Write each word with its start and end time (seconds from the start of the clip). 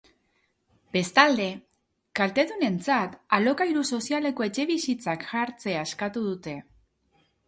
Bestalde, 0.95 1.43
kaltedunentzat 2.19 3.13
alokairu 3.37 3.83
sozialeko 3.97 4.47
etxebizitzak 4.47 5.27
jartzea 5.35 5.85
eskatu 5.91 6.25
dute. 6.31 6.55